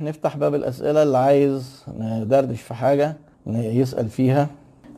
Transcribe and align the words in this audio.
نفتح 0.00 0.36
باب 0.36 0.54
الأسئلة 0.54 1.02
اللي 1.02 1.18
عايز 1.18 1.84
ندردش 1.98 2.60
في 2.60 2.74
حاجة 2.74 3.16
يسأل 3.46 4.08
فيها 4.08 4.48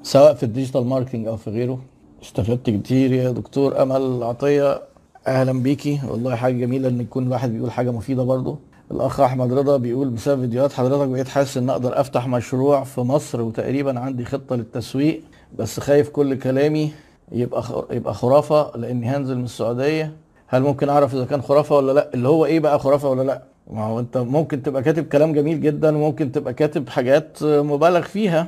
سواء 0.03 0.35
في 0.35 0.43
ال 0.43 0.48
digital 0.48 0.87
marketing 0.87 1.27
أو 1.27 1.37
في 1.37 1.51
غيره. 1.51 1.79
استفدت 2.23 2.71
كتير 2.71 3.13
يا 3.13 3.31
دكتور 3.31 3.83
أمل 3.83 4.23
عطية. 4.23 4.83
أهلا 5.27 5.53
بيكي. 5.63 6.01
والله 6.09 6.35
حاجة 6.35 6.53
جميلة 6.53 6.89
إن 6.89 7.01
يكون 7.01 7.27
الواحد 7.27 7.51
بيقول 7.53 7.71
حاجة 7.71 7.91
مفيدة 7.91 8.23
برضه. 8.23 8.59
الأخ 8.91 9.21
أحمد 9.21 9.53
رضا 9.53 9.77
بيقول 9.77 10.09
بسبب 10.11 10.41
فيديوهات 10.41 10.73
حضرتك 10.73 11.09
بقيت 11.09 11.29
حاسس 11.29 11.57
إن 11.57 11.71
أقدر 11.71 12.01
أفتح 12.01 12.27
مشروع 12.29 12.85
في 12.85 13.01
مصر 13.01 13.41
وتقريبا 13.43 14.01
عندي 14.01 14.25
خطة 14.25 14.57
للتسويق 14.57 15.23
بس 15.59 15.81
خايف 15.81 16.09
كل 16.09 16.35
كلامي 16.39 16.93
يبقى 17.33 17.87
يبقى 17.91 18.15
خرافة 18.15 18.77
لإني 18.77 19.07
هنزل 19.07 19.39
من 19.39 19.45
السعودية. 19.45 20.13
هل 20.49 20.63
ممكن 20.63 20.89
أعرف 20.89 21.15
إذا 21.15 21.25
كان 21.25 21.43
خرافة 21.43 21.77
ولا 21.77 21.93
لأ؟ 21.93 22.11
اللي 22.15 22.29
هو 22.29 22.45
إيه 22.47 22.61
بقى 22.61 22.79
خرافة 22.79 23.09
ولا 23.09 23.23
لأ؟ 23.23 23.43
ما 23.71 23.85
هو 23.85 24.01
انت 24.01 24.17
ممكن 24.17 24.63
تبقى 24.63 24.83
كاتب 24.83 25.05
كلام 25.09 25.33
جميل 25.33 25.61
جدا 25.61 25.97
وممكن 25.97 26.33
تبقى 26.33 26.55
كاتب 26.55 26.89
حاجات 26.89 27.43
مبالغ 27.43 28.01
فيها. 28.03 28.47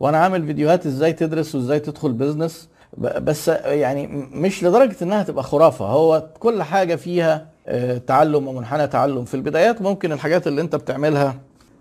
وأنا 0.00 0.18
عامل 0.18 0.46
فيديوهات 0.46 0.86
إزاي 0.86 1.12
تدرس 1.12 1.54
وإزاي 1.54 1.80
تدخل 1.80 2.12
بيزنس 2.12 2.68
ب- 2.96 3.24
بس 3.24 3.48
يعني 3.64 4.06
مش 4.32 4.64
لدرجة 4.64 4.96
إنها 5.02 5.22
تبقى 5.22 5.44
خرافة. 5.44 5.84
هو 5.86 6.26
كل 6.38 6.62
حاجة 6.62 6.94
فيها 6.94 7.46
آه، 7.66 7.98
تعلم 7.98 8.48
ومنحنى 8.48 8.86
تعلم. 8.86 9.24
في 9.24 9.34
البدايات 9.34 9.82
ممكن 9.82 10.12
الحاجات 10.12 10.46
اللي 10.46 10.60
انت 10.60 10.76
بتعملها 10.76 11.34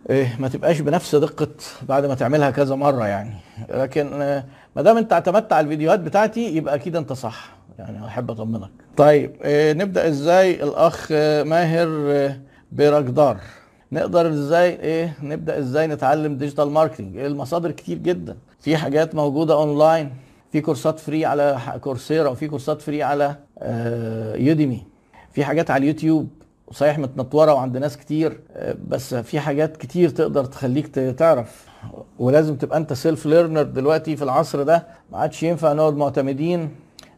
إيه 0.10 0.36
ما 0.40 0.48
تبقاش 0.48 0.80
بنفس 0.80 1.16
دقة 1.16 1.48
بعد 1.90 2.06
ما 2.06 2.16
تعملها 2.16 2.52
كذا 2.52 2.76
مرة 2.76 3.08
يعني. 3.08 3.34
لكن 3.70 4.22
آه، 4.22 4.44
ما 4.76 4.82
دام 4.82 4.98
انت 4.98 5.14
اعتمدت 5.14 5.54
على 5.54 5.64
الفيديوهات 5.64 6.00
بتاعتي 6.00 6.56
يبقى 6.56 6.76
أكيد 6.76 6.96
أنت 6.96 7.14
صح. 7.14 7.50
يعني 7.80 8.06
أحب 8.08 8.32
أطمنك. 8.32 8.70
طيب 8.98 9.36
آه، 9.44 9.74
نبدأ 9.74 10.08
إزاي؟ 10.08 10.64
الأخ 10.64 11.12
ماهر 11.46 11.88
آه، 12.72 12.76
بيرجدار 12.76 13.38
نقدر 13.92 14.30
إزاي 14.30 14.70
إيه 14.70 15.14
نبدأ 15.24 15.60
إزاي 15.60 15.88
نتعلم 15.88 16.38
digital 16.38 16.70
marketing 16.70 17.18
المصادر 17.18 17.72
كتير 17.72 17.98
جدا. 17.98 18.38
في 18.60 18.78
حاجات 18.78 19.16
موجودة 19.16 19.54
اونلاين 19.54 20.14
في 20.52 20.62
كورسات 20.62 21.00
free 21.00 21.26
على 21.26 21.58
Coursera 21.82 22.30
وفي 22.30 22.48
كورسات 22.48 22.82
free 22.82 23.04
على 23.04 23.36
آه، 23.60 24.36
Udemy 24.36 24.84
في 25.32 25.46
حاجات 25.46 25.72
على 25.72 25.82
اليوتيوب. 25.82 26.28
صحيح 26.72 27.00
متنتورة 27.00 27.54
وعند 27.54 27.78
ناس 27.78 27.98
كتير 27.98 28.40
آه، 28.54 28.76
بس 28.88 29.14
في 29.16 29.40
حاجات 29.40 29.78
كتير 29.78 30.10
تقدر 30.10 30.46
تخليك 30.46 30.88
تعرف. 30.88 31.66
ولازم 32.20 32.56
تبقى 32.56 32.78
انت 32.78 32.94
self 32.94 33.26
learner 33.26 33.64
دلوقتي 33.64 34.16
في 34.16 34.24
العصر 34.24 34.64
ده. 34.64 34.88
ما 35.12 35.18
عادش 35.18 35.44
ينفع 35.44 35.74
نقعد 35.74 35.96
معتمدين 35.96 36.70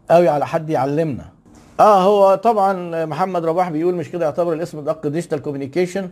قوي 0.10 0.28
على 0.30 0.48
حد 0.48 0.70
يعلمنا. 0.70 1.26
آه 1.80 2.04
هو 2.04 2.36
طبعا 2.36 3.06
محمد 3.06 3.46
رباح 3.46 3.70
بيقول 3.70 3.96
مش 3.96 4.10
كده 4.12 4.26
يعتبر 4.26 4.54
الاسم 4.54 4.78
أدق 4.78 5.08
digital 5.08 5.42
communication 5.42 6.10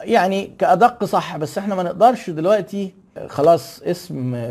يعني 0.00 0.46
كأدق 0.58 1.04
صح 1.04 1.36
بس 1.36 1.58
إحنا 1.58 1.74
ما 1.74 1.82
نقدرش 1.82 2.30
دلوقتي 2.30 2.94
خلاص 3.28 3.82
اسم 3.82 4.44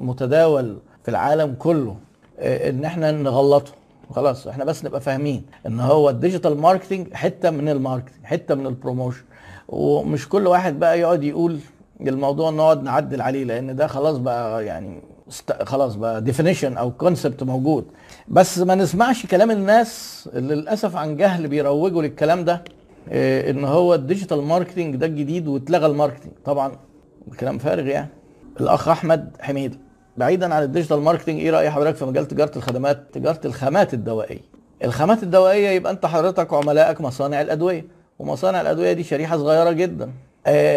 متداول 0.00 0.76
في 1.02 1.10
العالم 1.10 1.54
كله 1.58 1.96
آه، 2.38 2.70
إن 2.70 2.84
إحنا 2.84 3.10
نغلطه. 3.12 3.72
خلاص 4.14 4.46
إحنا 4.46 4.64
بس 4.64 4.84
نبقى 4.84 5.00
فاهمين 5.00 5.42
إن 5.66 5.80
هو 5.80 6.10
ال 6.10 6.16
digital 6.16 6.60
marketing 6.60 7.14
حتة 7.14 7.50
من 7.50 7.68
ال 7.68 7.74
marketing 7.74 8.24
حتة 8.24 8.54
من 8.54 8.66
ال 8.66 8.72
promotion 8.72 9.22
ومش 9.68 10.28
كل 10.28 10.46
واحد 10.46 10.78
بقى 10.78 11.00
يقعد 11.00 11.22
يقول 11.24 11.58
الموضوع 12.00 12.50
نقعد 12.50 12.82
نعدل 12.82 13.20
عليه 13.22 13.44
لأن 13.44 13.76
ده 13.76 13.86
خلاص 13.86 14.16
بقى 14.16 14.64
يعني 14.64 15.00
خلاص 15.64 15.94
بقى 15.94 16.20
definition 16.22 16.76
أو 16.76 16.90
concept 16.90 17.42
موجود. 17.42 17.84
بس 18.28 18.58
ما 18.58 18.74
نسمعش 18.74 19.26
كلام 19.26 19.50
الناس 19.50 20.28
اللي 20.34 20.54
للأسف 20.54 20.96
عن 20.96 21.16
جهل 21.16 21.48
بيروجوا 21.48 22.02
للكلام 22.02 22.44
ده 22.44 22.64
آه، 23.08 23.50
إن 23.50 23.64
هو 23.64 23.94
ال 23.94 24.00
digital 24.00 24.42
marketing 24.42 24.96
ده 24.96 25.06
الجديد 25.06 25.48
واتلغى 25.48 25.86
ال 25.86 25.91
marketing 25.91 26.32
طبعا 26.44 26.72
كلام 27.40 27.58
فارغ 27.58 27.86
يعني. 27.86 28.08
الأخ 28.60 28.88
أحمد 28.88 29.36
حميد 29.40 29.76
بعيدا 30.16 30.54
عن 30.54 30.62
ال 30.62 30.67
digital 30.67 31.00
marketing 31.00 31.40
إيه 31.40 31.50
رأي 31.50 31.70
حضرتك 31.70 31.96
في 31.96 32.04
مجال 32.04 32.28
تجارة 32.28 32.50
الخدمات؟ 32.56 33.02
تجارة 33.12 33.40
الخامات 33.44 33.94
الدوائية. 33.94 34.40
الخامات 34.84 35.22
الدوائية 35.22 35.68
يبقى 35.68 35.92
أنت 35.92 36.06
حضرتك 36.06 36.52
عملائك 36.54 37.00
مصانع 37.00 37.40
الأدوية. 37.40 37.84
ومصانع 38.18 38.60
الأدوية 38.60 38.92
دي 38.92 39.02
شريحة 39.04 39.36
صغيرة 39.36 39.70
جدا. 39.72 40.10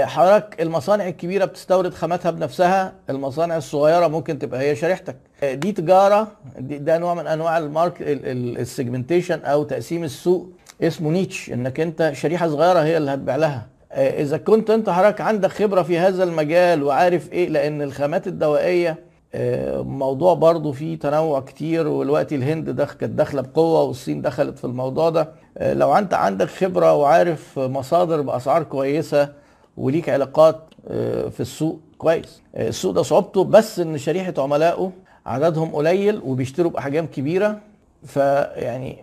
حضرتك 0.05 0.61
المصانع 0.61 1.07
الكبيرة 1.07 1.45
بتستورد 1.45 1.93
خاماتها 1.93 2.31
بنفسها 2.31 2.93
المصانع 3.09 3.57
الصغيرة 3.57 4.07
ممكن 4.07 4.39
تبقى 4.39 4.59
هي 4.59 4.75
شريحتك. 4.75 5.15
آه، 5.43 5.53
دي 5.53 5.71
تجارة 5.71 6.27
دي 6.59 6.77
ده 6.77 6.97
نوع 6.97 7.13
من 7.13 7.27
أنواع 7.27 7.57
ال 7.57 7.62
market 7.62 7.93
segmentation 8.01 9.39
أو 9.39 9.63
تقسيم 9.63 10.03
السوق 10.03 10.49
اسمه 10.81 11.09
niche 11.11 11.49
إنك 11.51 11.79
أنت 11.79 12.11
شريحة 12.13 12.47
صغيرة 12.47 12.79
هي 12.79 12.97
اللي 12.97 13.11
هتبيع 13.11 13.35
لها. 13.35 13.67
آه، 13.91 14.21
إذا 14.21 14.37
كنت 14.37 14.69
أنت 14.69 14.89
حضرتك 14.89 15.21
عندك 15.21 15.49
خبرة 15.51 15.81
في 15.81 15.99
هذا 15.99 16.23
المجال 16.23 16.83
وعارف 16.83 17.31
إيه 17.31 17.49
لأن 17.49 17.81
الخامات 17.81 18.27
الدوائية 18.27 18.97
آه، 19.35 19.81
موضوع 19.81 20.33
برضو 20.33 20.71
فيه 20.71 20.99
تنوع 20.99 21.39
كتير 21.41 21.87
والوقت 21.87 22.33
الهند 22.33 22.81
كانت 22.81 23.03
داخلة 23.13 23.41
بقوة 23.41 23.83
والصين 23.83 24.21
دخلت 24.21 24.57
في 24.59 24.65
الموضوع 24.65 25.09
ده. 25.09 25.29
آه، 25.57 25.73
لو 25.73 25.95
أنت 25.97 26.13
عندك 26.13 26.47
خبرة 26.47 26.93
وعارف 26.93 27.59
مصادر 27.59 28.21
بأسعار 28.21 28.63
كويسة 28.63 29.42
وليك 29.77 30.09
علاقات 30.09 30.59
آه، 30.87 31.29
في 31.29 31.39
السوق. 31.39 31.79
كويس. 31.97 32.41
آه، 32.55 32.67
السوق 32.67 32.91
ده 32.93 33.01
صعوبته 33.01 33.43
بس 33.43 33.79
إن 33.79 33.97
شريحة 33.97 34.33
عملائه 34.37 34.91
عددهم 35.25 35.75
قليل 35.75 36.21
وبيشتروا 36.25 36.71
بأحجام 36.71 37.05
كبيرة. 37.07 37.59
فيعني 38.05 38.97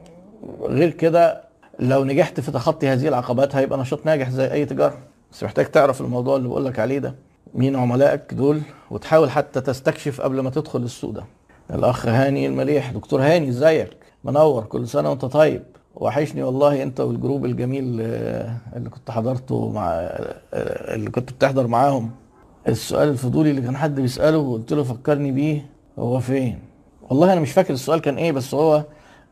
غير 0.62 0.90
كده 0.90 1.42
لو 1.78 2.04
نجحت 2.04 2.40
في 2.40 2.50
تخطي 2.52 2.88
هذه 2.88 3.08
العقبات 3.08 3.56
هيبقى 3.56 3.78
نشاط 3.78 4.06
ناجح 4.06 4.30
زي 4.30 4.52
أي 4.52 4.64
تجارة. 4.64 4.98
بس 5.32 5.44
محتاج 5.44 5.66
تعرف 5.70 6.00
الموضوع 6.00 6.36
اللي 6.36 6.48
بقول 6.48 6.64
لك 6.64 6.78
عليه 6.78 6.98
ده. 6.98 7.14
مين 7.54 7.76
عملائك 7.76 8.34
دول؟ 8.34 8.60
وتحاول 8.90 9.30
حتى 9.30 9.60
تستكشف 9.60 10.20
قبل 10.20 10.40
ما 10.40 10.50
تدخل 10.50 10.82
السوق 10.82 11.10
ده. 11.10 11.24
الأخ 11.74 12.06
هاني 12.06 12.46
المليح. 12.46 12.90
دكتور 12.92 13.22
هاني 13.22 13.48
إزيك؟ 13.48 13.90
منور. 14.24 14.64
كل 14.64 14.88
سنة 14.88 15.10
وأنت 15.10 15.24
طيب. 15.24 15.62
وحشني 15.94 16.42
والله 16.42 16.82
انت 16.82 17.00
والجروب 17.00 17.44
الجميل 17.44 17.98
آه، 18.00 18.56
اللي 18.76 18.90
كنت 18.90 19.10
حضرته 19.10 19.70
مع 19.72 19.88
آه، 19.92 20.94
اللي 20.94 21.10
كنت 21.10 21.32
بتحضر 21.32 21.66
معاهم. 21.66 22.10
السؤال 22.68 23.08
الفضولي 23.08 23.50
اللي 23.50 23.62
كان 23.62 23.76
حد 23.76 24.00
بيسأله 24.00 24.38
وقلت 24.38 24.72
له 24.72 24.82
فكرني 24.82 25.32
بيه 25.32 25.66
هو 25.98 26.20
فين؟ 26.20 26.58
والله 27.02 27.32
أنا 27.32 27.40
مش 27.40 27.52
فاكر 27.52 27.74
السؤال 27.74 28.00
كان 28.00 28.16
إيه 28.16 28.32
بس 28.32 28.54
هو 28.54 28.84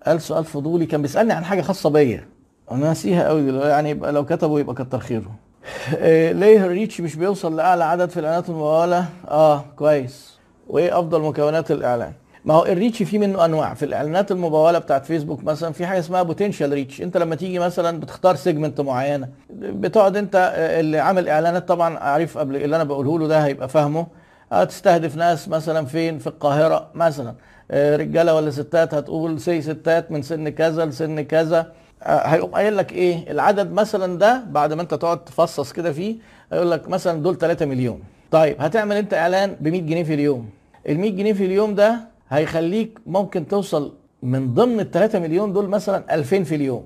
قال 0.06 0.20
سؤال 0.20 0.44
فضولي 0.44 0.86
كان 0.86 1.02
بيسألني 1.02 1.32
عن 1.32 1.44
حاجة 1.44 1.60
خاصة 1.62 1.91
بيا. 1.91 2.28
أنا 2.70 2.80
ناسيها 2.80 3.28
قوي 3.28 3.52
يعني 3.58 3.90
يبقى 3.90 4.12
لو 4.12 4.25
كاتبه 4.24 4.60
يبقى 4.60 4.75
كتر 4.75 4.98
خيره. 4.98 5.30
إيه، 5.94 6.32
ليه 6.32 6.64
ال 6.64 6.70
reach 6.70 7.00
مش 7.00 7.16
بيوصل 7.16 7.56
لأعلى 7.56 7.84
عدد 7.84 8.10
في 8.10 8.20
الإعلانات 8.20 8.48
الممولة؟ 8.48 9.06
آه 9.28 9.64
كويس. 9.76 10.38
وإيه 10.69 10.98
أفضل 10.98 11.22
مكونات 11.22 11.70
الإعلان؟ 11.70 12.12
ما 12.48 12.54
هو 12.54 12.64
ال 12.66 12.72
reach 12.72 13.02
فيه 13.03 13.19
منه 13.19 13.44
أنواع. 13.44 13.75
في 13.75 13.84
الإعلانات 13.84 14.32
المموله 14.32 14.78
بتاعت 14.78 15.06
فيسبوك 15.06 15.44
مثلا 15.44 15.72
في 15.72 15.86
حاجة 15.86 15.98
اسمها 15.98 16.22
potential 16.22 16.72
reach 16.72 17.02
انت 17.03 17.16
لما 17.16 17.34
تيجي 17.34 17.59
مثلا 17.59 18.00
بتختار 18.00 18.36
segment 18.36 18.80
معينة 18.81 19.28
بتقعد 19.50 20.16
انت 20.16 20.53
آه، 20.56 20.81
اللي 20.81 20.98
عامل 20.98 21.28
إعلانات 21.28 21.69
طبعا 21.69 21.98
عارف 21.98 22.38
قبل 22.38 22.56
اللي 22.56 22.76
أنا 22.76 22.84
بقوله 22.84 23.19
له 23.19 23.26
ده 23.26 23.44
هيبقى 23.44 23.69
فاهمه. 23.69 24.06
آه، 24.53 24.64
تستهدف 24.64 25.16
ناس 25.16 25.48
مثلا 25.48 25.87
فين؟ 25.87 26.19
في 26.19 26.26
القاهرة 26.26 26.88
مثلا. 26.94 27.34
آه، 27.70 27.97
رجالة 27.97 28.34
ولا 28.34 28.50
ستات؟ 28.50 28.94
هتقول 28.94 29.41
سي 29.41 29.62
ستات 29.62 30.12
من 30.12 30.22
سن 30.22 30.48
كذا 30.48 30.84
لسن 30.87 31.20
كذا. 31.20 31.72
آه، 32.03 32.26
هيقوم 32.26 32.50
قايل 32.50 32.76
لك 32.76 32.92
إيه؟ 32.92 33.31
العدد 33.31 33.72
مثلا 33.72 34.19
ده 34.19 34.42
بعد 34.50 34.72
ما 34.72 34.82
انت 34.82 34.94
تقعد 34.94 35.25
تفصص 35.25 35.72
كده 35.72 35.92
فيه 35.92 36.16
هيقول 36.53 36.70
لك 36.70 36.88
مثلا 36.88 37.22
دول 37.22 37.38
3 37.38 37.66
مليون. 37.66 38.03
طيب 38.31 38.56
هتعمل 38.60 38.97
انت 38.97 39.14
إعلان 39.14 39.56
ب 39.60 39.69
100 39.69 39.81
جنيه 39.81 40.03
في 40.03 40.14
اليوم. 40.14 40.48
ال 40.88 40.98
100 40.98 41.10
جنيه 41.10 41.32
في 41.32 41.44
اليوم 41.47 41.75
ده 41.75 42.00
هيخليك 42.30 42.98
ممكن 43.06 43.48
توصل 43.48 43.94
من 44.22 44.54
ضمن 44.54 44.80
ال 44.80 44.90
3 44.90 45.18
مليون 45.18 45.52
دول 45.52 45.68
مثلا 45.68 46.14
2000 46.14 46.42
في 46.42 46.54
اليوم. 46.54 46.82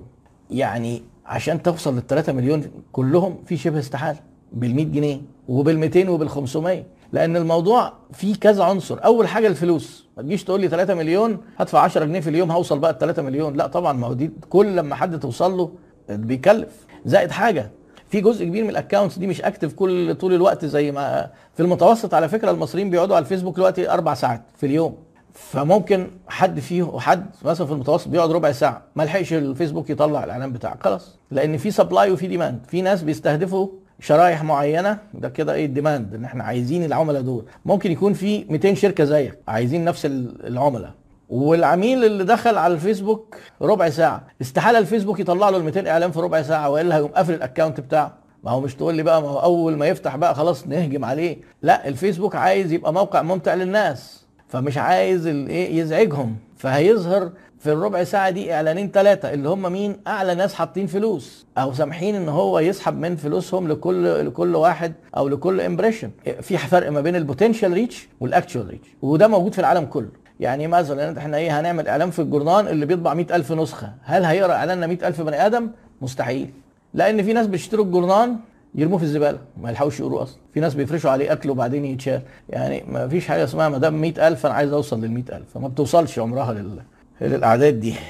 يعني 0.51 1.01
عشان 1.25 1.63
توصل 1.63 1.95
لل 1.95 2.07
3 2.07 2.33
مليون 2.33 2.63
كلهم 2.91 3.37
في 3.45 3.57
شبه 3.57 3.79
استحالة 3.79 4.19
بال 4.51 4.75
100 4.75 4.85
جنيه 4.85 5.21
وبال 5.47 5.79
200 5.79 6.09
وبال 6.09 6.29
500 6.29 6.83
لأن 7.13 7.35
الموضوع 7.35 7.93
فيه 8.13 8.35
كذا 8.35 8.63
عنصر. 8.63 9.05
أول 9.05 9.27
حاجة 9.27 9.47
الفلوس. 9.47 10.07
ما 10.17 10.23
تجيش 10.23 10.43
تقول 10.43 10.61
لي 10.61 10.67
3 10.67 10.93
مليون 10.93 11.37
هدفع 11.57 11.79
10 11.79 12.05
جنيه 12.05 12.19
في 12.19 12.29
اليوم 12.29 12.51
هوصل 12.51 12.79
بقى 12.79 12.93
ل 12.93 12.97
3 12.97 13.21
مليون. 13.21 13.53
لا 13.57 13.67
طبعا 13.67 13.93
ما 13.93 14.07
هو 14.07 14.13
دي 14.13 14.31
كل 14.49 14.75
لما 14.75 14.95
حد 14.95 15.19
توصل 15.19 15.57
له 15.57 15.71
بيكلف. 16.09 16.85
زائد 17.05 17.31
حاجة 17.31 17.71
في 18.09 18.21
جزء 18.21 18.45
كبير 18.45 18.63
من 18.63 18.69
ال 18.69 18.75
accounts 18.75 19.19
دي 19.19 19.27
مش 19.27 19.41
active 19.41 19.73
كل 19.73 20.15
طول 20.15 20.33
الوقت 20.33 20.65
زي 20.65 20.91
ما 20.91 21.29
في 21.53 21.63
المتوسط 21.63 22.13
على 22.13 22.29
فكرة 22.29 22.51
المصريين 22.51 22.89
بيقعدوا 22.89 23.15
على 23.15 23.23
الفيسبوك 23.23 23.55
دلوقتي 23.55 23.89
أربع 23.91 24.13
ساعات 24.13 24.41
في 24.57 24.65
اليوم. 24.65 24.95
فممكن 25.33 26.07
حد 26.27 26.59
فيه 26.59 26.99
حد 26.99 27.25
مثلا 27.45 27.67
في 27.67 27.73
المتوسط 27.73 28.07
بيقعد 28.07 28.31
ربع 28.31 28.51
ساعة 28.51 28.81
ما 28.95 29.03
لحقش 29.03 29.33
الفيسبوك 29.33 29.89
يطلع 29.89 30.23
الإعلان 30.23 30.53
بتاعه 30.53 30.77
خلاص. 30.83 31.19
لأن 31.31 31.57
في 31.57 31.71
supply 31.71 32.11
وفي 32.11 32.27
demand 32.27 32.59
في 32.67 32.81
ناس 32.81 33.03
بيستهدفوا 33.03 33.67
شرايح 33.99 34.43
معينة 34.43 34.97
ده 35.13 35.29
كده 35.29 35.53
إيه 35.53 35.65
ال 35.65 35.72
demand 35.72 36.13
إن 36.15 36.25
إحنا 36.25 36.43
عايزين 36.43 36.83
العملاء 36.83 37.21
دول. 37.21 37.45
ممكن 37.65 37.91
يكون 37.91 38.13
في 38.13 38.45
200 38.49 38.73
شركة 38.73 39.03
زيك 39.03 39.39
عايزين 39.47 39.85
نفس 39.85 40.05
ال- 40.05 40.47
العملاء. 40.47 40.91
والعميل 41.29 42.03
اللي 42.05 42.23
دخل 42.23 42.57
على 42.57 42.73
الفيسبوك 42.73 43.35
ربع 43.61 43.89
ساعة. 43.89 44.23
استحالة 44.41 44.79
الفيسبوك 44.79 45.19
يطلع 45.19 45.49
له 45.49 45.57
ال 45.57 45.63
200 45.63 45.87
إعلان 45.89 46.11
في 46.11 46.19
ربع 46.19 46.41
ساعة 46.41 46.69
وإلا 46.69 46.95
هيقوم 46.95 47.11
قافل 47.11 47.33
ال 47.33 47.39
account 47.39 47.79
بتاعه. 47.79 48.13
ما 48.43 48.51
هو 48.51 48.61
مش 48.61 48.75
تقول 48.75 48.95
لي 48.95 49.03
بقى 49.03 49.21
ما 49.21 49.27
هو 49.27 49.39
أول 49.39 49.77
ما 49.77 49.87
يفتح 49.87 50.15
بقى 50.15 50.35
خلاص 50.35 50.67
نهجم 50.67 51.05
عليه. 51.05 51.37
لا 51.61 51.87
الفيسبوك 51.87 52.35
عايز 52.35 52.71
يبقى 52.71 52.93
موقع 52.93 53.21
ممتع 53.21 53.53
للناس. 53.53 54.22
فمش 54.53 54.77
عايز 54.77 55.27
الايه 55.27 55.79
يزعجهم. 55.79 56.35
فهيظهر 56.57 57.31
في 57.59 57.71
الربع 57.71 58.03
ساعة 58.03 58.29
دي 58.29 58.53
إعلانين 58.53 58.91
ثلاثة 58.91 59.33
اللي 59.33 59.49
هم 59.49 59.71
مين؟ 59.71 59.95
أعلى 60.07 60.35
ناس 60.35 60.53
حاطين 60.53 60.87
فلوس. 60.87 61.45
أو 61.57 61.73
سامحين 61.73 62.15
إن 62.15 62.29
هو 62.29 62.59
يسحب 62.59 62.97
من 62.97 63.15
فلوسهم 63.15 63.67
لكل 63.67 64.25
لكل 64.27 64.55
واحد 64.55 64.93
أو 65.17 65.27
لكل 65.27 65.61
impression 65.61 66.09
في 66.41 66.57
فرق 66.57 66.91
ما 66.91 67.01
بين 67.01 67.15
ال 67.15 67.21
potential 67.21 67.73
reach 67.73 68.07
وال 68.19 68.31
actual 68.31 68.67
reach 68.67 68.87
وده 69.01 69.27
موجود 69.27 69.53
في 69.53 69.59
العالم 69.59 69.85
كله. 69.85 70.09
يعني 70.39 70.67
مثلا 70.67 71.17
إحنا 71.19 71.37
إيه 71.37 71.59
هنعمل 71.59 71.87
إعلان 71.87 72.11
في 72.11 72.19
الجورنال 72.19 72.67
اللي 72.67 72.85
بيطبع 72.85 73.13
100000 73.13 73.51
نسخة. 73.51 73.93
هل 74.03 74.23
هيقرأ 74.23 74.53
إعلاننا 74.53 74.87
100000 74.87 75.21
بني 75.21 75.45
آدم؟ 75.45 75.69
مستحيل. 76.01 76.49
لأن 76.93 77.23
في 77.23 77.33
ناس 77.33 77.47
بيشتروا 77.47 77.85
الجورنال 77.85 78.35
يرموه 78.75 78.97
في 78.97 79.03
الزبالة 79.03 79.39
ما 79.61 79.69
يلحقوش 79.69 79.99
يقروه 79.99 80.23
أصلا. 80.23 80.37
في 80.53 80.59
ناس 80.59 80.73
بيفرشوا 80.73 81.11
عليه 81.11 81.31
أكل 81.31 81.49
وبعدين 81.49 81.85
يتشال. 81.85 82.21
يعني 82.49 82.83
ما 82.87 83.07
فيش 83.07 83.27
حاجة 83.27 83.43
اسمها 83.43 83.69
ما 83.69 83.77
دام 83.77 84.01
100000 84.01 84.45
أنا 84.45 84.55
عايز 84.55 84.73
أوصل 84.73 85.01
لل 85.01 85.11
100000 85.11 85.43
فما 85.53 85.67
بتوصلش 85.67 86.19
عمرها 86.19 86.53
لل... 86.53 86.79
للأعداد 87.21 87.79
دي. 87.79 87.95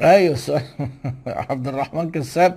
أيوه 0.00 0.38
عبد 1.26 1.68
الرحمن 1.68 2.10
كساب 2.10 2.56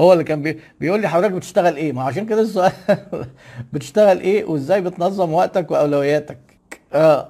هو 0.00 0.12
اللي 0.12 0.24
كان 0.24 0.42
بي... 0.42 0.60
بيقول 0.80 1.00
لي 1.00 1.08
حضرتك 1.08 1.32
بتشتغل 1.32 1.76
إيه؟ 1.76 1.92
ما 1.92 2.02
عشان 2.02 2.26
كده 2.26 2.40
السؤال 2.40 2.72
بتشتغل 3.72 4.20
إيه 4.20 4.44
وإزاي 4.44 4.80
بتنظم 4.80 5.32
وقتك 5.32 5.70
وأولوياتك؟ 5.70 6.38
آه. 6.92 7.28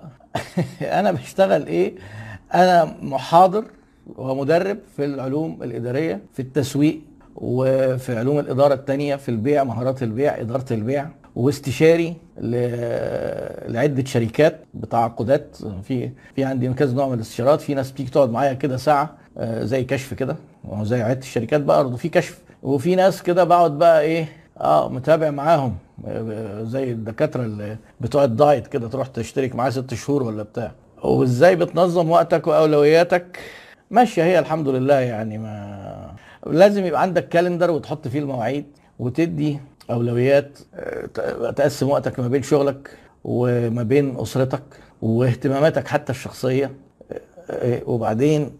أنا 0.83 1.13
بشتغل 1.13 1.67
إيه؟ 1.67 1.95
أنا 2.55 2.95
محاضر 3.03 3.65
ومدرب 4.17 4.79
في 4.97 5.05
العلوم 5.05 5.63
الإدارية 5.63 6.21
في 6.33 6.43
التسويق 6.43 7.01
وفي 7.41 8.19
علوم 8.19 8.39
الإدارة 8.39 8.75
الثانية 8.75 9.17
في 9.17 9.29
البيع 9.29 9.65
مهارات 9.65 10.03
البيع 10.03 10.41
إدارة 10.41 10.65
البيع 10.71 11.07
واستشاري 11.37 12.15
لعدة 13.69 14.05
شركات 14.05 14.61
بتعاقدات 14.75 15.57
في 15.83 16.11
في 16.37 16.45
عندي 16.45 16.69
كذا 16.69 16.95
نوع 16.95 17.09
من 17.09 17.15
الاستشارات. 17.15 17.61
في 17.61 17.75
ناس 17.75 17.91
بتيجي 17.91 18.11
تقعد 18.11 18.31
معايا 18.31 18.53
كده 18.53 18.77
ساعة 18.77 19.11
زي 19.43 19.85
كشف 19.85 20.15
كده. 20.15 20.37
زي 20.83 21.03
عدة 21.03 21.19
الشركات 21.19 21.61
بقى 21.61 21.85
برضه 21.85 21.97
في 21.97 22.09
كشف. 22.09 22.39
وفي 22.63 22.95
ناس 22.95 23.23
كده 23.23 23.45
بقعد 23.45 23.79
بقى 23.79 24.01
إيه 24.03 24.27
آه 24.61 24.89
متابع 24.89 25.31
معاهم. 25.31 25.75
زي 26.63 26.93
الدكاترة 26.93 27.43
اللي 27.43 27.77
بتوع 28.01 28.25
ال 28.25 28.33
diet 28.33 28.67
كده 28.67 28.89
تروح 28.89 29.07
تشترك 29.07 29.55
معاه 29.55 29.71
ست 29.71 29.95
شهور 29.95 30.23
ولا 30.23 30.43
بتاع. 30.43 30.73
وإزاي 31.05 31.57
بتنظم 31.57 32.11
وقتك 32.11 32.47
وأولوياتك؟ 32.47 33.39
ماشية 33.91 34.23
هي 34.25 34.39
الحمد 34.39 34.69
لله 34.69 34.95
يعني 35.01 35.39
ما 35.39 35.88
لازم 36.49 36.85
يبقى 36.85 37.03
عندك 37.03 37.29
calendar 37.29 37.71
وتحط 37.71 38.09
فيه 38.09 38.19
المواعيد 38.19 38.65
وتدي 38.99 39.59
أولويات 39.91 40.59
تقسم 41.57 41.89
وقتك 41.89 42.21
ما 42.21 42.29
بين 42.29 42.43
شغلك 42.43 42.91
وما 43.25 43.83
بين 43.83 44.17
أسرتك 44.21 44.63
واهتماماتك 45.03 45.89
حتى 45.89 46.13
الشخصية. 46.13 46.71
وبعدين 47.87 48.51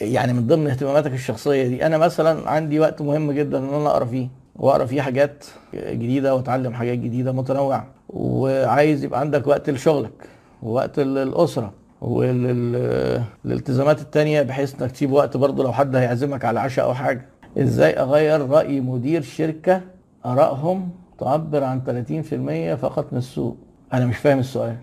يعني 0.00 0.32
من 0.32 0.46
ضمن 0.46 0.66
اهتماماتك 0.66 1.12
الشخصية 1.12 1.66
دي 1.68 1.86
أنا 1.86 1.98
مثلا 1.98 2.50
عندي 2.50 2.80
وقت 2.80 3.02
مهم 3.02 3.32
جدا 3.32 3.58
إن 3.58 3.74
أنا 3.74 3.90
أقرأ 3.90 4.04
فيه 4.04 4.28
وأقرأ 4.56 4.84
فيه 4.86 5.00
حاجات 5.00 5.44
جديدة 5.74 6.34
وأتعلم 6.34 6.72
حاجات 6.72 6.98
جديدة 6.98 7.32
متنوعة. 7.32 7.86
وعايز 8.08 9.04
يبقى 9.04 9.20
عندك 9.20 9.46
وقت 9.46 9.70
لشغلك 9.70 10.28
ووقت 10.62 10.98
الأسرة. 10.98 11.72
والالتزامات 12.00 14.00
التانية 14.00 14.42
بحيث 14.42 14.82
إنك 14.82 14.90
تسيب 14.90 15.12
وقت 15.12 15.36
برضه 15.36 15.64
لو 15.64 15.72
حد 15.72 15.96
هيعزمك 15.96 16.44
على 16.44 16.60
عشاء 16.60 16.84
أو 16.84 16.94
حاجة. 16.94 17.26
إزاي 17.58 17.92
أغير 17.92 18.48
رأي 18.48 18.80
مدير 18.80 19.22
شركة 19.22 19.80
آرائهم 20.26 20.90
تعبر 21.18 21.64
عن 21.64 22.04
30% 22.76 22.80
فقط 22.82 23.12
من 23.12 23.18
السوق؟ 23.18 23.56
أنا 23.92 24.06
مش 24.06 24.16
فاهم 24.16 24.38
السؤال. 24.38 24.76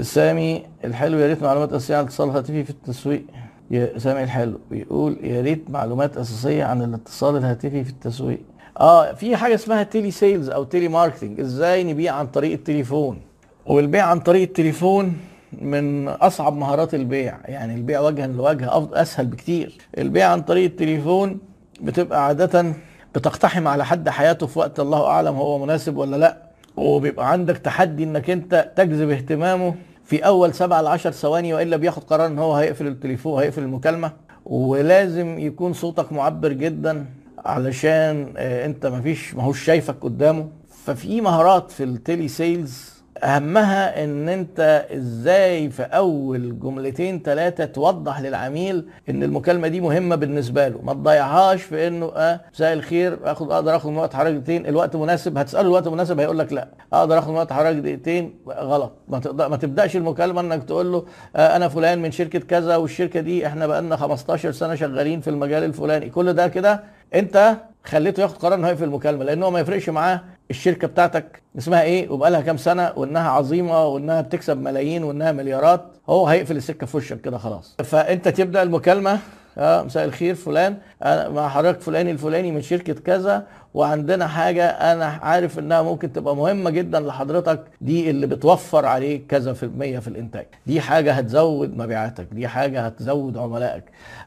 سامي 0.00 0.62
الحلو 0.84 1.18
يا 1.18 1.26
ريت 1.26 1.42
معلومات 1.42 1.72
أساسية 1.72 1.96
عن 1.96 2.02
الاتصال 2.02 2.30
الهاتفي 2.30 2.64
في 2.64 2.70
التسويق. 2.70 3.24
يا 3.70 3.98
سامي 3.98 4.22
الحلو 4.22 4.60
بيقول 4.70 5.16
يا 5.22 5.40
ريت 5.40 5.70
معلومات 5.70 6.16
أساسية 6.16 6.64
عن 6.64 6.82
الاتصال 6.82 7.36
الهاتفي 7.36 7.84
في 7.84 7.90
التسويق. 7.90 8.40
آه 8.80 9.12
في 9.12 9.36
حاجة 9.36 9.54
اسمها 9.54 9.82
telesales 9.82 10.50
أو 10.50 10.64
telemarketing 10.64 11.40
إزاي 11.40 11.84
نبيع 11.84 12.14
عن 12.14 12.26
طريق 12.26 12.52
التليفون؟ 12.52 13.18
والبيع 13.66 14.06
عن 14.06 14.20
طريق 14.20 14.42
التليفون 14.42 15.16
من 15.52 16.08
أصعب 16.08 16.56
مهارات 16.56 16.94
البيع. 16.94 17.38
يعني 17.44 17.74
البيع 17.74 18.00
وجها 18.00 18.26
لوجه 18.26 18.70
أسهل 18.92 19.26
بكتير. 19.26 19.78
البيع 19.98 20.28
عن 20.28 20.42
طريق 20.42 20.64
التليفون 20.64 21.38
بتبقى 21.80 22.26
عادة 22.26 22.72
بتقتحم 23.14 23.68
على 23.68 23.84
حد 23.84 24.08
حياته 24.08 24.46
في 24.46 24.58
وقت 24.58 24.80
الله 24.80 25.06
أعلم 25.06 25.34
هو 25.34 25.58
مناسب 25.58 25.96
ولا 25.96 26.16
لأ. 26.16 26.36
وبيبقى 26.76 27.32
عندك 27.32 27.58
تحدي 27.58 28.04
إنك 28.04 28.30
أنت 28.30 28.72
تجذب 28.76 29.10
اهتمامه 29.10 29.74
في 30.04 30.26
أول 30.26 30.54
سبعة 30.54 30.82
ل 30.82 30.86
10 30.86 31.10
ثواني 31.10 31.54
وإلا 31.54 31.76
بياخد 31.76 32.04
قرار 32.04 32.26
إن 32.26 32.38
هو 32.38 32.54
هيقفل 32.54 32.86
التليفون 32.86 33.42
هيقفل 33.42 33.62
المكالمة. 33.62 34.12
ولازم 34.44 35.38
يكون 35.38 35.72
صوتك 35.72 36.12
معبر 36.12 36.52
جدا 36.52 37.06
علشان 37.44 38.32
أنت 38.36 38.86
مفيش 38.86 39.34
ماهوش 39.34 39.64
شايفك 39.64 39.96
قدامه. 40.00 40.48
ففي 40.84 41.20
مهارات 41.20 41.70
في 41.70 41.84
التيلي 41.84 42.28
سيلز 42.28 42.99
أهمها 43.18 44.04
إن 44.04 44.28
أنت 44.28 44.86
إزاي 44.96 45.70
في 45.70 45.82
أول 45.82 46.58
جملتين 46.60 47.22
ثلاثة 47.24 47.64
توضح 47.64 48.20
للعميل 48.20 48.84
إن 49.08 49.22
المكالمة 49.22 49.68
دي 49.68 49.80
مهمة 49.80 50.16
بالنسبة 50.16 50.68
له. 50.68 50.80
ما 50.82 50.92
تضيعهاش 50.92 51.62
في 51.62 51.88
إنه 51.88 52.12
آه 52.16 52.40
مساء 52.54 52.72
الخير 52.72 53.18
آخد 53.24 53.52
أقدر 53.52 53.76
آخد 53.76 53.90
من 53.90 53.96
وقت 53.96 54.14
حضرتك 54.14 54.34
دقيقتين. 54.34 54.66
الوقت 54.66 54.96
مناسب؟ 54.96 55.38
هتسأله 55.38 55.66
الوقت 55.68 55.88
مناسب 55.88 56.20
هيقول 56.20 56.38
لك 56.38 56.52
لا. 56.52 56.68
أقدر 56.92 57.18
آخد 57.18 57.28
من 57.30 57.34
وقت 57.36 57.52
حضرتك 57.52 57.76
دقيقتين؟ 57.78 58.34
غلط. 58.48 58.92
ما 59.08 59.18
تقدر 59.18 59.48
ما 59.48 59.56
تبدأش 59.56 59.96
المكالمة 59.96 60.40
إنك 60.40 60.64
تقول 60.64 60.92
له 60.92 61.04
آه 61.36 61.56
أنا 61.56 61.68
فلان 61.68 62.02
من 62.02 62.10
شركة 62.10 62.38
كذا 62.38 62.76
والشركة 62.76 63.20
دي 63.20 63.46
إحنا 63.46 63.66
بقالنا 63.66 63.96
15 63.96 64.52
سنة 64.52 64.74
شغالين 64.74 65.20
في 65.20 65.30
المجال 65.30 65.64
الفلاني. 65.64 66.10
كل 66.10 66.32
ده 66.32 66.48
كده 66.48 66.80
أنت 67.14 67.56
خليته 67.84 68.20
ياخد 68.20 68.36
قرار 68.36 68.54
انه 68.54 68.68
هيقفل 68.68 68.84
المكالمة 68.84 69.24
لأن 69.24 69.42
هو 69.42 69.50
ما 69.50 69.60
يفرقش 69.60 69.88
معاه 69.88 70.20
الشركة 70.50 70.88
بتاعتك 70.88 71.42
اسمها 71.58 71.82
إيه؟ 71.82 72.08
وبقى 72.08 72.30
لها 72.30 72.40
كام 72.40 72.56
سنة؟ 72.56 72.92
وإنها 72.96 73.30
عظيمة 73.30 73.86
وإنها 73.86 74.20
بتكسب 74.20 74.56
ملايين 74.56 75.04
وإنها 75.04 75.32
مليارات. 75.32 75.84
هو 76.08 76.26
هيقفل 76.26 76.56
السكة 76.56 76.86
في 76.86 76.96
وشك 76.96 77.20
كده 77.20 77.38
خلاص. 77.38 77.76
فأنت 77.84 78.28
تبدأ 78.28 78.62
المكالمة. 78.62 79.18
آه 79.58 79.82
مساء 79.82 80.04
الخير 80.04 80.34
فلان. 80.34 80.76
أنا 81.04 81.28
مع 81.28 81.48
حضرتك 81.48 81.80
فلاني 81.80 82.10
الفلاني 82.10 82.52
من 82.52 82.62
شركة 82.62 82.92
كذا. 82.92 83.46
وعندنا 83.74 84.26
حاجة 84.26 84.66
أنا 84.68 85.04
عارف 85.04 85.58
إنها 85.58 85.82
ممكن 85.82 86.12
تبقى 86.12 86.36
مهمة 86.36 86.70
جدا 86.70 87.00
لحضرتك. 87.00 87.60
دي 87.80 88.10
اللي 88.10 88.26
بتوفر 88.26 88.86
عليك 88.86 89.26
كذا 89.26 89.52
في 89.52 89.62
المية 89.62 89.98
في 89.98 90.08
الإنتاج. 90.08 90.46
دي 90.66 90.80
حاجة 90.80 91.12
هتزود 91.12 91.76
مبيعاتك. 91.76 92.26
دي 92.32 92.48
حاجة 92.48 92.86
هتزود 92.86 93.36
عملائك. 93.38 93.84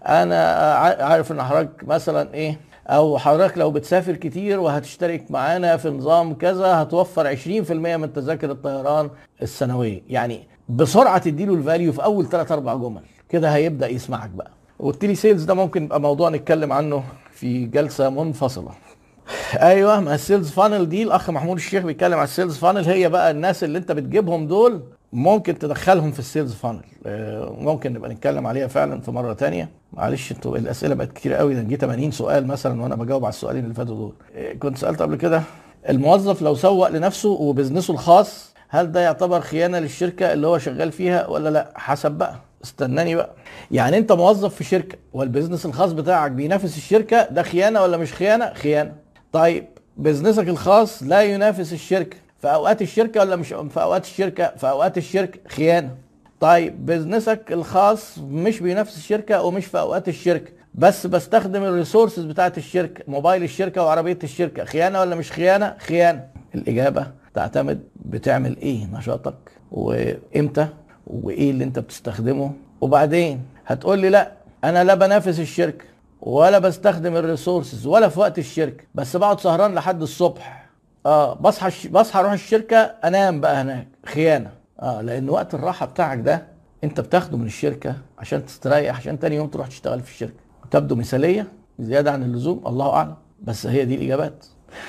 أنا 0.07 0.73
عارف 0.99 1.31
إن 1.31 1.43
حضرتك 1.43 1.87
مثلا 1.87 2.33
إيه؟ 2.33 2.57
أو 2.87 3.17
حضرتك 3.17 3.57
لو 3.57 3.71
بتسافر 3.71 4.15
كتير 4.15 4.59
وهتشترك 4.59 5.31
معانا 5.31 5.77
في 5.77 5.89
نظام 5.89 6.33
كذا 6.33 6.65
هتوفر 6.81 7.35
20% 7.35 7.71
من 7.71 8.13
تذاكر 8.13 8.51
الطيران 8.51 9.09
السنوية. 9.41 10.01
يعني 10.09 10.47
بسرعة 10.69 11.17
تديله 11.17 11.53
ال 11.53 11.59
value 11.59 11.91
في 11.91 12.03
أول 12.03 12.29
3 12.29 12.53
4 12.55 12.75
جمل. 12.77 13.01
كده 13.29 13.49
هيبدأ 13.55 13.87
يسمعك 13.87 14.29
بقى. 14.29 14.51
وال 14.79 15.15
telesales 15.15 15.43
ده 15.43 15.53
ممكن 15.53 15.83
يبقى 15.83 16.01
موضوع 16.01 16.29
نتكلم 16.29 16.73
عنه 16.73 17.03
في 17.31 17.65
جلسة 17.65 18.09
منفصلة. 18.09 18.71
أيوه 19.61 19.99
ما 19.99 20.15
ال 20.15 20.21
sales 20.21 20.51
funnel 20.51 20.89
دي 20.89 21.03
الأخ 21.03 21.29
محمود 21.29 21.55
الشيخ 21.55 21.83
بيتكلم 21.83 22.13
على 22.13 22.23
ال 22.23 22.29
sales 22.29 22.57
funnel 22.57 22.85
هي 22.85 23.09
بقى 23.09 23.31
الناس 23.31 23.63
اللي 23.63 23.77
أنت 23.77 23.91
بتجيبهم 23.91 24.47
دول 24.47 24.81
ممكن 25.13 25.59
تدخلهم 25.59 26.11
في 26.11 26.19
ال 26.19 26.25
sales 26.25 26.53
funnel. 26.53 26.81
ممكن 27.59 27.93
نبقى 27.93 28.09
نتكلم 28.09 28.47
عليها 28.47 28.67
فعلا 28.67 29.01
في 29.01 29.11
مرة 29.11 29.33
تانية. 29.33 29.69
معلش 29.93 30.31
أنتوا 30.31 30.57
الأسئلة 30.57 30.95
بقت 30.95 31.13
كتير 31.13 31.33
قوي. 31.33 31.55
ده 31.55 31.61
جه 31.61 31.75
80 31.75 32.11
سؤال 32.11 32.47
مثلا 32.47 32.81
وأنا 32.81 32.95
بجاوب 32.95 33.25
على 33.25 33.29
السؤالين 33.33 33.63
اللي 33.63 33.73
فاتوا 33.75 33.95
دول. 33.95 34.13
كنت 34.59 34.77
سألت 34.77 35.01
قبل 35.01 35.15
كده 35.15 35.41
الموظف 35.89 36.41
لو 36.41 36.55
سوق 36.55 36.89
لنفسه 36.89 37.29
و 37.29 37.36
business 37.36 37.87
ه 37.87 37.93
الخاص 37.93 38.53
هل 38.69 38.91
ده 38.91 38.99
يعتبر 38.99 39.41
خيانة 39.41 39.79
للشركة 39.79 40.33
اللي 40.33 40.47
هو 40.47 40.57
شغال 40.57 40.91
فيها 40.91 41.27
ولا 41.27 41.49
لأ؟ 41.49 41.69
حسب 41.75 42.11
بقى. 42.11 42.35
استناني 42.63 43.15
بقى. 43.15 43.29
يعني 43.71 43.97
أنت 43.97 44.11
موظف 44.11 44.55
في 44.55 44.63
شركة 44.63 44.97
وال 45.13 45.24
business 45.24 45.65
الخاص 45.65 45.91
بتاعك 45.91 46.31
بينافس 46.31 46.77
الشركة 46.77 47.27
ده 47.31 47.43
خيانة 47.43 47.81
ولا 47.81 47.97
مش 47.97 48.13
خيانة؟ 48.13 48.53
خيانة. 48.53 48.93
طيب 49.31 49.65
business 49.97 50.42
ك 50.42 50.47
الخاص 50.47 51.03
لا 51.03 51.21
ينافس 51.21 51.73
الشركة. 51.73 52.17
في 52.43 52.53
أوقات 52.53 52.81
الشركة 52.81 53.19
ولا 53.19 53.35
مش 53.35 53.47
في 53.47 53.81
أوقات 53.81 54.05
الشركة؟ 54.05 54.53
في 54.57 54.69
أوقات 54.69 54.97
الشركة 54.97 55.39
خيانة. 55.49 55.95
طيب 56.39 56.85
business 56.85 57.44
ك 57.44 57.51
الخاص 57.51 58.17
مش 58.17 58.59
بينافس 58.59 58.97
الشركة 58.97 59.43
ومش 59.43 59.65
في 59.65 59.79
أوقات 59.79 60.07
الشركة. 60.07 60.51
بس 60.75 61.07
بستخدم 61.07 61.63
ال 61.63 61.69
resources 61.69 62.23
بتاعت 62.23 62.57
الشركة 62.57 63.03
موبايل 63.07 63.43
الشركة 63.43 63.83
وعربية 63.83 64.19
الشركة. 64.23 64.65
خيانة 64.65 64.99
ولا 64.99 65.15
مش 65.15 65.31
خيانة؟ 65.31 65.75
خيانة. 65.79 66.27
الإجابة 66.55 67.07
تعتمد 67.33 67.83
بتعمل 68.05 68.57
إيه 68.57 68.85
نشاطك 68.93 69.51
وإمتى 69.71 70.67
وإيه 71.07 71.51
اللي 71.51 71.63
أنت 71.63 71.79
بتستخدمه. 71.79 72.51
وبعدين 72.81 73.41
هتقول 73.65 73.99
لي 73.99 74.09
لا 74.09 74.31
أنا 74.63 74.83
لا 74.83 74.95
بنافس 74.95 75.39
الشركة 75.39 75.85
ولا 76.21 76.59
بستخدم 76.59 77.15
ال 77.15 77.22
resources 77.22 77.87
ولا 77.87 78.09
في 78.09 78.19
وقت 78.19 78.39
الشركة. 78.39 78.83
بس 78.95 79.15
بقعد 79.15 79.39
سهران 79.39 79.75
لحد 79.75 80.01
الصبح. 80.01 80.62
آه 81.05 81.33
بصحى 81.33 81.89
بصحى 81.89 82.19
أروح 82.19 82.31
الشركة 82.31 82.77
أنام 82.77 83.41
بقى 83.41 83.61
هناك. 83.61 83.87
خيانة. 84.05 84.49
آه 84.81 85.01
لأن 85.01 85.29
وقت 85.29 85.53
الراحة 85.53 85.85
بتاعك 85.85 86.19
ده 86.19 86.47
أنت 86.83 86.99
بتاخده 87.01 87.37
من 87.37 87.45
الشركة 87.45 87.95
عشان 88.19 88.45
تستريح 88.45 88.97
عشان 88.97 89.19
تاني 89.19 89.35
يوم 89.35 89.47
تروح 89.47 89.67
تشتغل 89.67 89.99
في 90.01 90.11
الشركة. 90.11 90.33
تبدو 90.71 90.95
مثالية 90.95 91.47
زيادة 91.79 92.11
عن 92.11 92.23
اللزوم 92.23 92.61
الله 92.67 92.89
أعلم. 92.93 93.15
بس 93.43 93.65
هي 93.65 93.85
دي 93.85 93.95
الإجابات. 93.95 94.45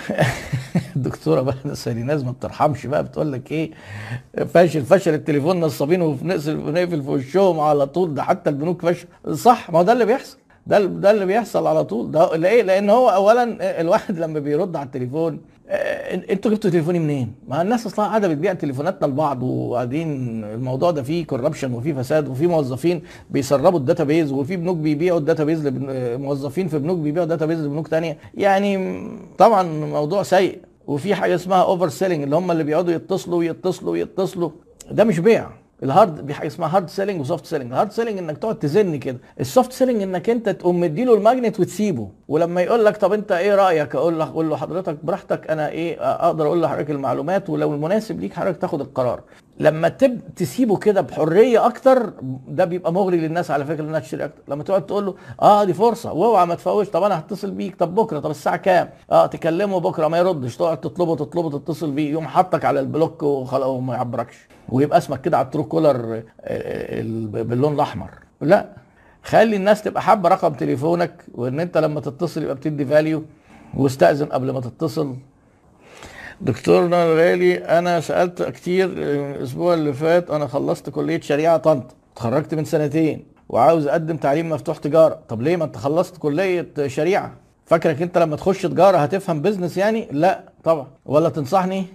الدكتوره 0.96 1.40
بقى 1.40 1.54
ساليناز 1.76 2.24
ما 2.24 2.30
بترحمش 2.32 2.86
بقى 2.86 3.04
بتقول 3.04 3.32
لك 3.32 3.52
إيه؟ 3.52 3.70
فاشل 4.46 4.82
فشل 4.84 5.14
التليفون 5.14 5.60
نصابين 5.60 6.02
ونقفل 6.02 6.56
ونقفل 6.56 7.02
في 7.02 7.10
وشهم 7.10 7.60
على 7.60 7.86
طول. 7.86 8.14
ده 8.14 8.22
حتى 8.22 8.50
البنوك 8.50 8.82
فشل 8.86 9.06
صح 9.38 9.70
ما 9.70 9.78
هو 9.78 9.82
ده 9.82 9.92
اللي 9.92 10.04
بيحصل. 10.04 10.36
ده 10.66 10.78
ده 10.84 11.10
اللي 11.10 11.26
بيحصل 11.26 11.66
على 11.66 11.84
طول. 11.84 12.10
ده 12.10 12.36
ليه؟ 12.36 12.62
لأن 12.62 12.90
هو 12.90 13.08
اولا 13.10 13.80
الواحد 13.80 14.18
لما 14.18 14.38
بيرد 14.40 14.76
على 14.76 14.86
التليفون 14.86 15.40
آه، 15.68 15.83
أنتوا 16.12 16.50
جبتوا 16.50 16.70
تليفوني 16.70 16.98
منين؟ 16.98 17.32
ما 17.48 17.62
الناس 17.62 17.86
أصلا 17.86 18.04
قاعدة 18.04 18.28
بتبيع 18.28 18.52
تليفوناتنا 18.52 19.06
لبعض 19.06 19.42
وقاعدين 19.42 20.08
الموضوع 20.44 20.90
ده 20.90 21.02
فيه 21.02 21.26
corruption 21.26 21.72
وفيه 21.72 21.92
فساد 21.94 22.28
وفيه 22.28 22.46
موظفين 22.46 23.02
بيسربوا 23.30 23.78
ال 23.78 23.84
database 23.84 24.32
وفي 24.32 24.56
بنوك 24.56 24.76
بيبيعوا 24.76 25.18
ال 25.18 25.23
database 25.23 25.66
لموظفين 25.66 26.68
في 26.68 26.78
بنوك 26.78 26.98
بيبيعوا 26.98 27.24
ال 27.24 27.28
database 27.28 27.60
لبنوك 27.60 27.88
تانية. 27.88 28.18
يعني 28.34 29.02
طبعا 29.38 29.62
موضوع 29.62 30.22
سيء 30.22 30.58
وفي 30.86 31.14
حاجة 31.14 31.34
اسمها 31.34 31.62
over 31.62 31.88
selling 31.88 32.22
اللي 32.22 32.36
هم 32.36 32.50
اللي 32.50 32.64
بيقعدوا 32.64 32.92
يتصلوا 32.94 33.38
ويتصلوا 33.38 33.92
ويتصلوا 33.92 34.50
ده 34.90 35.04
مش 35.04 35.18
بيع. 35.18 35.63
ال 35.84 35.94
hard 35.94 36.32
حاجة 36.32 36.46
اسمها 36.46 36.76
hard 36.76 36.88
selling 36.88 37.20
و 37.20 37.25
soft 37.25 37.46
selling 37.46 37.72
ال 37.72 37.76
hard 37.76 37.92
selling 37.92 38.18
إنك 38.18 38.38
تقعد 38.38 38.58
تزن 38.58 38.96
كده. 38.96 39.18
ال 39.40 39.46
soft 39.46 39.72
selling 39.72 40.02
إنك 40.02 40.30
أنت 40.30 40.48
تقوم 40.48 40.80
مديله 40.80 41.14
ال 41.14 41.21
magnet 41.21 41.60
وتسيبه. 41.60 42.08
ولما 42.28 42.62
يقول 42.62 42.84
لك 42.84 42.96
طب 42.96 43.12
أنت 43.12 43.32
إيه 43.32 43.54
رأيك؟ 43.54 43.94
أقول 43.94 44.18
له 44.18 44.24
أقول 44.24 44.50
له 44.50 44.56
حضرتك 44.56 44.96
براحتك 45.04 45.50
أنا 45.50 45.68
إيه 45.68 45.96
أقدر 46.00 46.46
أقول 46.46 46.62
لحضرتك 46.62 46.90
المعلومات 46.90 47.50
ولو 47.50 47.74
المناسب 47.74 48.20
ليك 48.20 48.32
حضرتك 48.32 48.60
تاخد 48.60 48.80
القرار. 48.80 49.20
لما 49.60 49.88
تب 49.88 50.20
تسيبه 50.36 50.76
كده 50.76 51.00
بحرية 51.00 51.66
أكتر 51.66 52.12
ده 52.48 52.64
بيبقى 52.64 52.92
مغري 52.92 53.16
للناس 53.16 53.50
على 53.50 53.64
فكرة 53.64 53.84
إنها 53.84 54.00
تشتري 54.00 54.24
أكتر. 54.24 54.42
لما 54.48 54.62
تقعد 54.64 54.86
تقول 54.86 55.06
له 55.06 55.14
آه 55.42 55.64
دي 55.64 55.74
فرصة 55.74 56.12
واوعى 56.12 56.46
ما 56.46 56.54
تفوتش 56.54 56.88
طب 56.88 57.02
أنا 57.02 57.18
هتصل 57.18 57.50
بيك 57.50 57.76
طب 57.76 57.94
بكرة 57.94 58.18
طب 58.20 58.30
الساعة 58.30 58.56
كام؟ 58.56 58.90
آه 59.10 59.26
تكلمه 59.26 59.78
بكرة 59.80 60.08
ما 60.08 60.18
يردش 60.18 60.56
تقعد 60.56 60.80
تطلبه 60.80 61.16
تطلبه 61.16 61.58
تتصل 61.58 61.90
بيه 61.90 62.10
يقوم 62.12 62.26
حطك 62.26 62.64
على 62.64 62.80
ال 62.80 62.87
block 62.87 63.22
وخلاص 63.22 63.66
وما 63.68 63.94
يعبركش. 63.94 64.48
ويبقى 64.68 64.98
اسمك 64.98 65.20
كده 65.20 65.38
على 65.38 65.44
ال 65.44 65.64
Truecaller 65.64 66.14
آه، 66.14 66.22
ال- 67.00 67.44
باللون 67.44 67.74
الأحمر. 67.74 68.10
لا 68.40 68.68
خلي 69.22 69.56
الناس 69.56 69.82
تبقى 69.82 70.02
حابة 70.02 70.28
رقم 70.28 70.52
تليفونك 70.52 71.24
وإن 71.34 71.60
أنت 71.60 71.78
لما 71.78 72.00
تتصل 72.00 72.42
يبقى 72.42 72.54
بتدي 72.54 72.84
value 72.86 73.22
واستأذن 73.76 74.26
قبل 74.26 74.50
ما 74.50 74.60
تتصل. 74.60 75.16
دكتورنا 76.40 77.04
الغالي 77.04 77.56
أنا 77.56 78.00
سألت 78.00 78.42
كتير 78.42 78.88
الأسبوع 78.92 79.74
اللي 79.74 79.92
فات 79.92 80.30
أنا 80.30 80.46
خلصت 80.46 80.90
كلية 80.90 81.20
شريعة 81.20 81.56
طنطا 81.56 81.94
اتخرجت 82.12 82.54
من 82.54 82.64
سنتين 82.64 83.24
وعاوز 83.48 83.86
أقدم 83.86 84.16
تعليم 84.16 84.50
مفتوح 84.50 84.76
تجارة. 84.76 85.18
طب 85.28 85.42
ليه 85.42 85.56
ما 85.56 85.64
أنت 85.64 85.76
خلصت 85.76 86.16
كلية 86.16 86.68
شريعة؟ 86.86 87.32
فاكرك 87.66 88.02
أنت 88.02 88.18
لما 88.18 88.36
تخش 88.36 88.62
تجارة 88.62 88.96
هتفهم 88.96 89.42
بيزنس 89.42 89.76
يعني؟ 89.76 90.08
لا 90.10 90.40
طبعا. 90.64 90.86
ولا 91.06 91.28
تنصحني؟ 91.28 91.86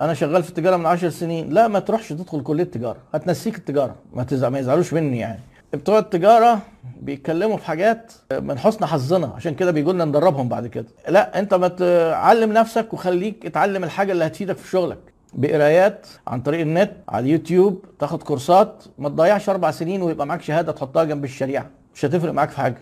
أنا 0.00 0.14
شغال 0.14 0.42
في 0.42 0.48
التجارة 0.48 0.76
من 0.76 0.86
عشر 0.86 1.08
سنين. 1.10 1.50
لا 1.50 1.68
ما 1.68 1.78
تروحش 1.78 2.08
تدخل 2.08 2.42
كلية 2.42 2.64
تجارة 2.64 2.96
هتنسيك 3.14 3.56
التجارة 3.56 3.94
ما 4.12 4.22
تزع... 4.22 4.48
ما 4.48 4.58
يزعلوش 4.58 4.92
مني 4.92 5.18
يعني. 5.18 5.40
بتوع 5.72 5.98
التجارة 5.98 6.60
بيتكلموا 7.00 7.56
في 7.56 7.64
حاجات 7.66 8.12
من 8.32 8.58
حسن 8.58 8.86
حظنا 8.86 9.26
عشان 9.36 9.54
كده 9.54 9.70
بيجوا 9.70 9.92
لنا 9.92 10.04
ندربهم 10.04 10.48
بعد 10.48 10.66
كده. 10.66 10.86
لا 11.08 11.38
انت 11.38 11.54
ما 11.54 11.68
تعلم 11.68 12.52
نفسك 12.52 12.92
وخليك 12.94 13.46
اتعلم 13.46 13.84
الحاجة 13.84 14.12
اللي 14.12 14.26
هتفيدك 14.26 14.56
في 14.56 14.68
شغلك. 14.70 14.98
بقرايات 15.34 16.06
عن 16.26 16.40
طريق 16.40 16.60
النت 16.60 16.92
على 17.08 17.24
اليوتيوب 17.24 17.84
تاخد 17.98 18.22
كورسات. 18.22 18.84
ما 18.98 19.08
تضيعش 19.08 19.48
أربع 19.48 19.70
سنين 19.70 20.02
ويبقى 20.02 20.26
معاك 20.26 20.42
شهادة 20.42 20.72
تحطها 20.72 21.04
جنب 21.04 21.24
الشريعة. 21.24 21.70
مش 21.94 22.04
هتفرق 22.04 22.32
معاك 22.32 22.50
في 22.50 22.56
حاجة. 22.56 22.78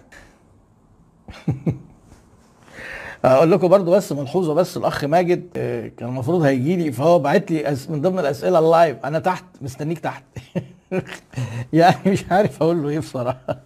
أقول 3.27 3.53
لكم 3.53 3.69
برضو 3.69 3.91
بس 3.91 4.13
ملحوظه 4.13 4.55
بس 4.55 4.77
الاخ 4.77 5.05
ماجد 5.05 5.49
آه، 5.57 5.89
كان 5.89 6.09
المفروض 6.09 6.43
هيجي 6.43 6.77
لي 6.77 6.93
فهو 6.93 7.19
بعت 7.19 7.51
لي 7.51 7.77
من 7.89 8.01
ضمن 8.01 8.19
الأسئلة 8.19 8.59
اللايف 8.59 8.97
أنا 9.05 9.19
تحت 9.19 9.45
مستنيك 9.61 9.99
تحت. 9.99 10.25
يعني 11.73 12.11
مش 12.11 12.25
عارف 12.31 12.63
أقول 12.63 12.83
له 12.83 12.89
إيه 12.89 12.99
بصراحة. 12.99 13.59